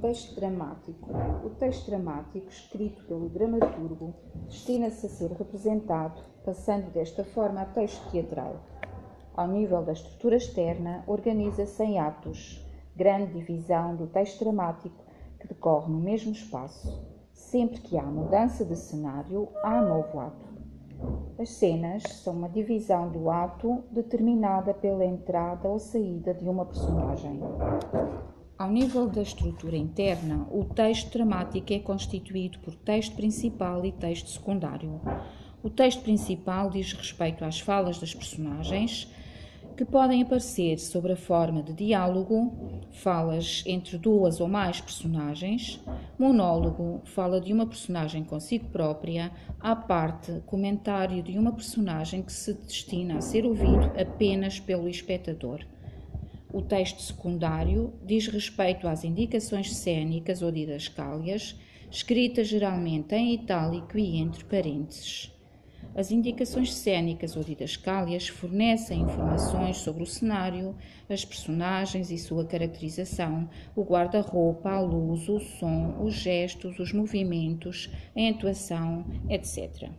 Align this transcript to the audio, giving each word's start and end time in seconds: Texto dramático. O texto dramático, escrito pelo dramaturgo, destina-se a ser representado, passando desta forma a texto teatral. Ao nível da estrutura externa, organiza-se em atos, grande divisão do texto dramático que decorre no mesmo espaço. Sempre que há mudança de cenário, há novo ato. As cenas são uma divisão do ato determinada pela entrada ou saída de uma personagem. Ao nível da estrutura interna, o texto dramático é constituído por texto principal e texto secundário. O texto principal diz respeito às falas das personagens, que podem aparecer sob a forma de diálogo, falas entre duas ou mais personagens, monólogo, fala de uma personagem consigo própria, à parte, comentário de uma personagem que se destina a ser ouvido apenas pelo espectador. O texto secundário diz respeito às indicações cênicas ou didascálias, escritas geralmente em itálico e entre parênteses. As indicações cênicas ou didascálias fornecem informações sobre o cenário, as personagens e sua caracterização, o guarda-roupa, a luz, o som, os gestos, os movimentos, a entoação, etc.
Texto 0.00 0.34
dramático. 0.34 1.10
O 1.44 1.50
texto 1.50 1.86
dramático, 1.86 2.48
escrito 2.48 3.04
pelo 3.04 3.28
dramaturgo, 3.28 4.12
destina-se 4.46 5.06
a 5.06 5.08
ser 5.08 5.30
representado, 5.30 6.20
passando 6.44 6.90
desta 6.92 7.24
forma 7.24 7.62
a 7.62 7.66
texto 7.66 8.10
teatral. 8.10 8.56
Ao 9.34 9.46
nível 9.46 9.82
da 9.82 9.92
estrutura 9.92 10.36
externa, 10.36 11.04
organiza-se 11.06 11.82
em 11.84 11.98
atos, 11.98 12.66
grande 12.96 13.32
divisão 13.32 13.96
do 13.96 14.06
texto 14.06 14.40
dramático 14.40 15.02
que 15.38 15.48
decorre 15.48 15.90
no 15.90 16.00
mesmo 16.00 16.32
espaço. 16.32 17.00
Sempre 17.32 17.80
que 17.80 17.96
há 17.96 18.02
mudança 18.02 18.64
de 18.64 18.76
cenário, 18.76 19.48
há 19.62 19.80
novo 19.80 20.20
ato. 20.20 20.51
As 21.38 21.50
cenas 21.50 22.02
são 22.02 22.34
uma 22.34 22.48
divisão 22.48 23.10
do 23.10 23.30
ato 23.30 23.82
determinada 23.90 24.72
pela 24.72 25.04
entrada 25.04 25.68
ou 25.68 25.78
saída 25.78 26.32
de 26.32 26.48
uma 26.48 26.64
personagem. 26.64 27.40
Ao 28.58 28.70
nível 28.70 29.08
da 29.08 29.22
estrutura 29.22 29.76
interna, 29.76 30.46
o 30.50 30.64
texto 30.64 31.12
dramático 31.12 31.72
é 31.72 31.80
constituído 31.80 32.60
por 32.60 32.74
texto 32.76 33.16
principal 33.16 33.84
e 33.84 33.90
texto 33.90 34.28
secundário. 34.28 35.00
O 35.62 35.70
texto 35.70 36.02
principal 36.02 36.70
diz 36.70 36.92
respeito 36.92 37.44
às 37.44 37.58
falas 37.58 37.98
das 37.98 38.14
personagens, 38.14 39.12
que 39.72 39.84
podem 39.84 40.22
aparecer 40.22 40.78
sob 40.78 41.10
a 41.10 41.16
forma 41.16 41.62
de 41.62 41.72
diálogo, 41.72 42.52
falas 42.90 43.64
entre 43.66 43.96
duas 43.96 44.40
ou 44.40 44.48
mais 44.48 44.80
personagens, 44.80 45.80
monólogo, 46.18 47.00
fala 47.04 47.40
de 47.40 47.52
uma 47.52 47.66
personagem 47.66 48.22
consigo 48.22 48.66
própria, 48.66 49.32
à 49.58 49.74
parte, 49.74 50.42
comentário 50.46 51.22
de 51.22 51.38
uma 51.38 51.52
personagem 51.52 52.22
que 52.22 52.32
se 52.32 52.52
destina 52.52 53.16
a 53.16 53.20
ser 53.20 53.46
ouvido 53.46 53.90
apenas 53.98 54.60
pelo 54.60 54.88
espectador. 54.88 55.64
O 56.52 56.60
texto 56.60 57.00
secundário 57.00 57.94
diz 58.04 58.26
respeito 58.26 58.86
às 58.86 59.04
indicações 59.04 59.74
cênicas 59.74 60.42
ou 60.42 60.52
didascálias, 60.52 61.58
escritas 61.90 62.46
geralmente 62.46 63.14
em 63.14 63.32
itálico 63.32 63.98
e 63.98 64.18
entre 64.18 64.44
parênteses. 64.44 65.31
As 65.94 66.10
indicações 66.10 66.72
cênicas 66.74 67.36
ou 67.36 67.44
didascálias 67.44 68.26
fornecem 68.26 69.02
informações 69.02 69.76
sobre 69.76 70.02
o 70.02 70.06
cenário, 70.06 70.74
as 71.08 71.22
personagens 71.22 72.10
e 72.10 72.16
sua 72.16 72.46
caracterização, 72.46 73.48
o 73.76 73.82
guarda-roupa, 73.82 74.70
a 74.70 74.80
luz, 74.80 75.28
o 75.28 75.38
som, 75.38 76.02
os 76.02 76.14
gestos, 76.14 76.78
os 76.78 76.94
movimentos, 76.94 77.90
a 78.16 78.20
entoação, 78.20 79.04
etc. 79.28 79.90